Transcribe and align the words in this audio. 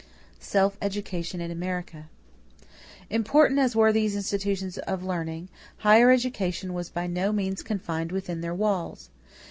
=Self 0.39 0.79
education 0.81 1.41
in 1.41 1.51
America.= 1.51 2.09
Important 3.11 3.59
as 3.59 3.75
were 3.75 3.93
these 3.93 4.15
institutions 4.15 4.79
of 4.79 5.03
learning, 5.03 5.49
higher 5.77 6.09
education 6.09 6.73
was 6.73 6.89
by 6.89 7.05
no 7.05 7.31
means 7.31 7.61
confined 7.61 8.11
within 8.11 8.41
their 8.41 8.55
walls. 8.55 9.11